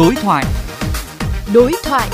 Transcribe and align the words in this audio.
Đối 0.00 0.14
thoại. 0.14 0.44
Đối 1.54 1.72
thoại. 1.84 2.08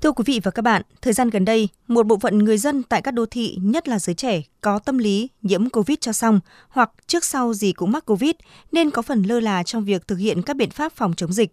Thưa 0.00 0.12
quý 0.12 0.24
vị 0.26 0.40
và 0.42 0.50
các 0.50 0.62
bạn, 0.62 0.82
thời 1.02 1.12
gian 1.12 1.30
gần 1.30 1.44
đây, 1.44 1.68
một 1.88 2.06
bộ 2.06 2.18
phận 2.18 2.38
người 2.38 2.58
dân 2.58 2.82
tại 2.82 3.02
các 3.02 3.10
đô 3.10 3.26
thị, 3.26 3.58
nhất 3.62 3.88
là 3.88 3.98
giới 3.98 4.14
trẻ, 4.14 4.42
có 4.60 4.78
tâm 4.78 4.98
lý 4.98 5.28
nhiễm 5.42 5.70
Covid 5.70 5.96
cho 6.00 6.12
xong 6.12 6.40
hoặc 6.68 6.90
trước 7.06 7.24
sau 7.24 7.54
gì 7.54 7.72
cũng 7.72 7.92
mắc 7.92 8.06
Covid 8.06 8.32
nên 8.72 8.90
có 8.90 9.02
phần 9.02 9.22
lơ 9.22 9.40
là 9.40 9.62
trong 9.62 9.84
việc 9.84 10.08
thực 10.08 10.16
hiện 10.16 10.42
các 10.42 10.56
biện 10.56 10.70
pháp 10.70 10.92
phòng 10.92 11.14
chống 11.16 11.32
dịch. 11.32 11.52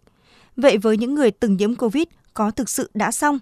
Vậy 0.56 0.78
với 0.78 0.96
những 0.96 1.14
người 1.14 1.30
từng 1.30 1.56
nhiễm 1.56 1.74
Covid, 1.74 2.04
có 2.34 2.50
thực 2.50 2.68
sự 2.68 2.90
đã 2.94 3.10
xong? 3.10 3.38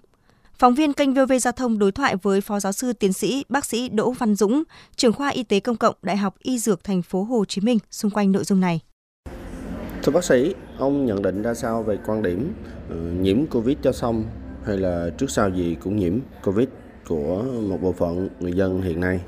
Phóng 0.59 0.73
viên 0.73 0.93
kênh 0.93 1.13
VV 1.13 1.33
Giao 1.41 1.51
thông 1.51 1.79
đối 1.79 1.91
thoại 1.91 2.15
với 2.21 2.41
Phó 2.41 2.59
Giáo 2.59 2.71
sư 2.71 2.93
Tiến 2.93 3.13
sĩ 3.13 3.45
Bác 3.49 3.65
sĩ 3.65 3.89
Đỗ 3.89 4.11
Văn 4.11 4.35
Dũng, 4.35 4.63
trưởng 4.95 5.13
khoa 5.13 5.29
Y 5.29 5.43
tế 5.43 5.59
công 5.59 5.75
cộng 5.75 5.95
Đại 6.01 6.17
học 6.17 6.35
Y 6.39 6.59
Dược 6.59 6.83
Thành 6.83 7.01
phố 7.01 7.23
Hồ 7.23 7.45
Chí 7.45 7.61
Minh 7.61 7.77
xung 7.91 8.11
quanh 8.11 8.31
nội 8.31 8.43
dung 8.43 8.59
này. 8.59 8.79
Thưa 10.03 10.11
bác 10.11 10.23
sĩ, 10.23 10.53
ông 10.77 11.05
nhận 11.05 11.21
định 11.21 11.41
ra 11.41 11.53
sao 11.53 11.83
về 11.83 11.97
quan 12.05 12.23
điểm 12.23 12.53
ừ, 12.89 12.95
nhiễm 12.95 13.45
Covid 13.47 13.77
cho 13.81 13.91
xong 13.91 14.23
hay 14.65 14.77
là 14.77 15.09
trước 15.17 15.29
sau 15.29 15.49
gì 15.49 15.75
cũng 15.83 15.97
nhiễm 15.97 16.19
Covid 16.43 16.67
của 17.07 17.43
một 17.43 17.81
bộ 17.81 17.91
phận 17.91 18.29
người 18.39 18.53
dân 18.53 18.81
hiện 18.81 18.99
nay? 18.99 19.19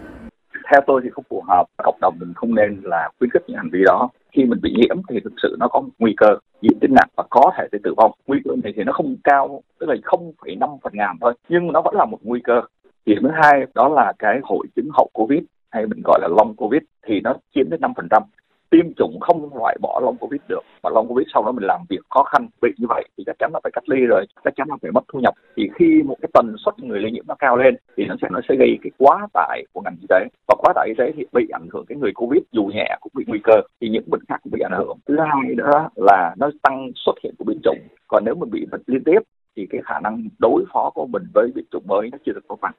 Theo 0.72 0.82
tôi 0.88 1.02
thì 1.04 1.10
không 1.10 1.24
phù 1.30 1.44
hợp, 1.48 1.66
cộng 1.84 1.98
đồng 2.02 2.16
mình 2.20 2.34
không 2.36 2.56
nên 2.56 2.82
là 2.84 3.10
khuyến 3.20 3.30
khích 3.30 3.44
những 3.48 3.58
hành 3.58 3.70
vi 3.72 3.84
đó. 3.86 4.10
Khi 4.32 4.46
mình 4.46 4.60
bị 4.62 4.74
nhiễm 4.78 4.98
thì 5.10 5.20
thực 5.24 5.34
sự 5.44 5.56
nó 5.60 5.68
có 5.68 5.82
nguy 6.00 6.14
cơ 6.18 6.28
diễn 6.62 6.80
tiến 6.80 6.94
nặng 6.94 7.10
và 7.16 7.24
có 7.30 7.52
thể 7.58 7.68
sẽ 7.72 7.78
tử 7.84 7.94
vong. 7.98 8.12
Nguy 8.28 8.40
cơ 8.46 8.52
này 8.64 8.74
thì 8.76 8.84
nó 8.84 8.94
không 8.94 9.16
cao, 9.24 9.62
tức 9.80 9.90
là 9.90 9.96
0,5 10.04 10.78
phần 10.84 10.94
ngàn 10.96 11.18
thôi, 11.22 11.34
nhưng 11.50 11.72
nó 11.72 11.82
vẫn 11.82 11.96
là 11.96 12.06
một 12.06 12.18
nguy 12.24 12.40
cơ. 12.44 12.62
Điểm 13.06 13.18
thứ 13.22 13.30
hai 13.34 13.66
đó 13.76 13.90
là 13.90 14.14
cái 14.20 14.40
hội 14.44 14.68
chứng 14.76 14.90
hậu 14.94 15.10
Covid 15.14 15.40
hay 15.70 15.86
mình 15.86 16.02
gọi 16.06 16.20
là 16.22 16.28
long 16.38 16.56
Covid 16.56 16.82
thì 17.08 17.22
nó 17.22 17.34
chiếm 17.56 17.70
đến 17.70 17.82
5% 17.82 18.22
tiêm 18.70 18.94
chủng 18.98 19.20
không 19.20 19.58
loại 19.58 19.78
bỏ 19.82 20.00
long 20.04 20.18
covid 20.18 20.42
được, 20.48 20.62
mà 20.84 20.90
long 20.90 21.08
covid 21.08 21.28
sau 21.34 21.44
đó 21.44 21.52
mình 21.52 21.64
làm 21.64 21.82
việc 21.90 22.00
khó 22.10 22.24
khăn, 22.24 22.48
bị 22.62 22.70
như 22.78 22.86
vậy 22.90 23.04
thì 23.18 23.24
chắc 23.28 23.36
chắn 23.40 23.52
là 23.54 23.60
phải 23.64 23.72
cách 23.74 23.90
ly 23.90 24.06
rồi, 24.06 24.26
chắc 24.44 24.54
chắn 24.56 24.68
là 24.70 24.76
phải 24.82 24.92
mất 24.92 25.04
thu 25.14 25.20
nhập. 25.20 25.34
Thì 25.58 25.70
khi 25.76 26.02
một 26.06 26.16
cái 26.22 26.30
tần 26.34 26.56
suất 26.66 26.80
người 26.80 27.00
lây 27.00 27.12
nhiễm 27.12 27.24
nó 27.28 27.36
cao 27.40 27.58
lên 27.58 27.76
thì 27.98 28.06
nó 28.06 28.16
sẽ 28.22 28.28
nó 28.32 28.40
sẽ 28.50 28.56
gây 28.60 28.78
cái 28.84 28.92
quá 28.98 29.28
tải 29.34 29.64
của 29.74 29.82
ngành 29.82 29.98
y 30.02 30.06
tế. 30.10 30.28
Và 30.48 30.56
quá 30.58 30.74
tải 30.76 30.88
y 30.88 30.94
tế 30.98 31.12
thì 31.18 31.26
bị 31.34 31.48
ảnh 31.52 31.68
hưởng 31.74 31.86
cái 31.86 31.98
người 31.98 32.12
covid 32.16 32.42
dù 32.52 32.64
nhẹ 32.64 32.98
cũng 33.02 33.12
bị 33.16 33.24
nguy 33.28 33.40
cơ, 33.44 33.54
thì 33.82 33.90
những 33.90 34.10
bệnh 34.12 34.22
khác 34.30 34.38
cũng 34.44 34.52
bị 34.52 34.60
ảnh 34.62 34.78
hưởng. 34.78 34.98
Thứ 35.08 35.18
hai 35.20 35.56
nữa 35.56 35.90
là 35.96 36.36
nó 36.38 36.50
tăng 36.64 36.92
xuất 36.96 37.16
hiện 37.24 37.34
của 37.38 37.46
biến 37.46 37.60
chủng. 37.64 37.80
Còn 38.08 38.24
nếu 38.26 38.36
mình 38.36 38.50
bị 38.52 38.66
bệnh 38.72 38.82
liên 38.86 39.04
tiếp 39.04 39.20
thì 39.56 39.68
cái 39.70 39.82
khả 39.86 40.00
năng 40.00 40.28
đối 40.40 40.64
phó 40.74 40.92
của 40.96 41.06
mình 41.06 41.24
với 41.34 41.52
biến 41.56 41.66
chủng 41.72 41.88
mới 41.88 42.10
nó 42.12 42.18
chưa 42.26 42.32
được 42.32 42.48
tốt 42.48 42.58
bằng. 42.62 42.74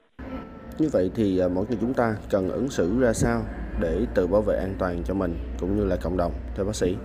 Như 0.79 0.89
vậy 0.93 1.11
thì 1.15 1.39
à, 1.39 1.47
mỗi 1.55 1.65
người 1.69 1.79
chúng 1.81 1.95
ta 1.95 2.15
cần 2.31 2.49
ứng 2.49 2.69
xử 2.69 3.01
ra 3.01 3.13
sao? 3.13 3.43
Để 3.81 4.07
tự 4.15 4.27
bảo 4.27 4.41
vệ 4.41 4.57
an 4.57 4.75
toàn 4.79 5.03
cho 5.05 5.15
mình 5.15 5.35
cũng 5.61 5.77
như 5.77 5.85
là 5.85 5.97
cộng 6.03 6.17
đồng, 6.17 6.33
thưa 6.57 6.65
bác 6.65 6.75
sĩ. 6.75 6.97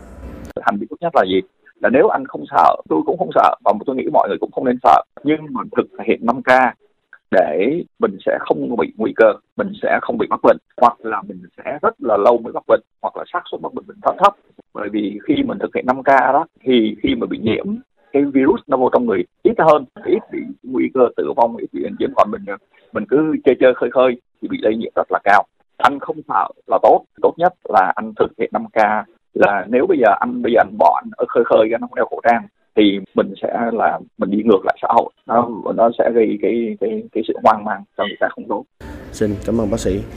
Hành 0.61 0.77
vi 0.79 0.87
tốt 0.89 0.95
nhất 0.99 1.15
là 1.15 1.23
gì? 1.27 1.41
Là 1.81 1.89
nếu 1.89 2.07
anh 2.07 2.25
không 2.27 2.43
sợ, 2.51 2.75
tôi 2.89 3.01
cũng 3.05 3.17
không 3.17 3.29
sợ 3.35 3.55
và 3.65 3.73
tôi 3.85 3.95
nghĩ 3.95 4.03
mọi 4.13 4.27
người 4.29 4.37
cũng 4.41 4.51
không 4.51 4.65
nên 4.65 4.77
sợ. 4.83 5.01
Nhưng 5.23 5.39
mà 5.49 5.61
thực 5.77 5.87
hiện 6.07 6.19
5 6.25 6.41
k 6.43 6.49
để 7.31 7.83
mình 7.99 8.17
sẽ 8.25 8.37
không 8.39 8.75
bị 8.75 8.93
nguy 8.97 9.13
cơ, 9.15 9.33
mình 9.57 9.71
sẽ 9.81 9.99
không 10.01 10.17
bị 10.17 10.27
mắc 10.29 10.39
bệnh. 10.43 10.57
Hoặc 10.81 10.97
là 10.99 11.21
mình 11.21 11.41
sẽ 11.57 11.79
rất 11.81 11.95
là 11.99 12.17
lâu 12.17 12.37
mới 12.37 12.53
mắc 12.53 12.63
bệnh, 12.67 12.81
hoặc 13.01 13.17
là 13.17 13.23
xác 13.33 13.41
suất 13.51 13.61
mắc 13.61 13.73
bệnh 13.73 13.85
mình 13.87 13.97
thấp 14.03 14.15
thấp. 14.19 14.35
Bởi 14.73 14.89
vì 14.89 15.19
khi 15.27 15.43
mình 15.43 15.57
thực 15.59 15.75
hiện 15.75 15.85
5 15.85 16.03
k 16.03 16.07
đó, 16.07 16.45
thì 16.63 16.95
khi 17.03 17.15
mà 17.15 17.27
bị 17.27 17.37
nhiễm, 17.37 17.65
cái 18.13 18.23
virus 18.23 18.61
nó 18.67 18.77
vô 18.77 18.89
trong 18.93 19.05
người 19.05 19.23
ít 19.43 19.59
hơn, 19.59 19.85
ít 20.05 20.19
bị 20.31 20.39
nguy 20.63 20.89
cơ 20.93 21.09
tử 21.17 21.33
vong, 21.37 21.57
ít 21.57 21.67
bị 21.71 21.85
nhiễm. 21.99 22.09
Còn 22.15 22.31
mình 22.31 22.41
mình 22.93 23.05
cứ 23.09 23.35
chơi 23.45 23.55
chơi, 23.59 23.73
khơi 23.73 23.91
khơi 23.91 24.21
thì 24.41 24.47
bị 24.47 24.57
lây 24.61 24.75
nhiễm 24.75 24.91
rất 24.95 25.11
là 25.11 25.19
cao 25.23 25.43
anh 25.77 25.99
không 25.99 26.17
sợ 26.27 26.47
là 26.67 26.79
tốt. 26.83 27.05
Tốt 27.21 27.33
nhất 27.37 27.53
là 27.63 27.93
anh 27.95 28.13
thực 28.19 28.31
hiện 28.39 28.49
5 28.53 28.65
k. 28.65 28.77
Là 29.33 29.65
nếu 29.69 29.85
bây 29.87 29.97
giờ 29.97 30.07
anh, 30.19 30.41
bây 30.41 30.53
giờ 30.53 30.59
anh 30.59 30.77
bỏ 30.77 31.01
anh 31.03 31.09
ở 31.17 31.25
khơi 31.29 31.43
khơi, 31.45 31.69
anh 31.73 31.81
không 31.81 31.95
đeo 31.95 32.05
khẩu 32.09 32.21
trang, 32.23 32.47
thì 32.75 32.99
mình 33.15 33.33
sẽ 33.41 33.71
là, 33.73 33.99
mình 34.17 34.31
đi 34.31 34.43
ngược 34.45 34.65
lại 34.65 34.77
xã 34.81 34.87
hội. 34.91 35.09
Nó 35.25 35.49
nó 35.75 35.89
sẽ 35.97 36.11
gây 36.13 36.37
cái 36.41 36.77
cái 36.79 37.03
cái 37.11 37.23
sự 37.27 37.33
hoang 37.43 37.65
mang 37.65 37.83
cho 37.97 38.03
người 38.03 38.17
ta 38.19 38.27
không 38.31 38.47
tốt. 38.49 38.63
Xin 39.11 39.35
cảm 39.45 39.61
ơn 39.61 39.71
bác 39.71 39.79
sĩ. 39.79 40.01